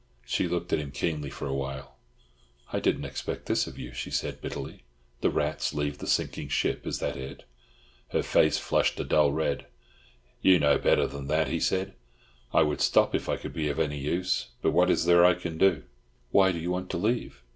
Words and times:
She 0.25 0.47
looked 0.47 0.73
at 0.73 0.79
him 0.79 0.89
keenly 0.89 1.29
for 1.29 1.45
a 1.45 1.53
while. 1.53 1.95
"I 2.73 2.79
didn't 2.79 3.05
expect 3.05 3.45
this 3.45 3.67
of 3.67 3.77
you," 3.77 3.93
she 3.93 4.09
said, 4.09 4.41
bitterly. 4.41 4.81
"The 5.19 5.29
rats 5.29 5.75
leave 5.75 5.99
the 5.99 6.07
sinking 6.07 6.47
ship. 6.47 6.87
Is 6.87 6.97
that 6.97 7.15
it?" 7.15 7.43
His 8.09 8.25
face 8.25 8.57
flushed 8.57 8.99
a 8.99 9.03
dull 9.03 9.31
red. 9.31 9.67
"You 10.41 10.57
know 10.57 10.79
better 10.79 11.05
than 11.05 11.27
that," 11.27 11.49
he 11.49 11.59
said. 11.59 11.93
"I 12.51 12.63
would 12.63 12.81
stop 12.81 13.13
if 13.13 13.29
I 13.29 13.37
could 13.37 13.53
be 13.53 13.69
of 13.69 13.77
any 13.77 13.99
use, 13.99 14.47
but 14.63 14.71
what 14.71 14.89
is 14.89 15.05
there 15.05 15.23
I 15.23 15.35
can 15.35 15.59
do?" 15.59 15.83
"Why 16.31 16.51
do 16.51 16.57
you 16.57 16.71
want 16.71 16.89
to 16.89 16.97
leave?" 16.97 17.43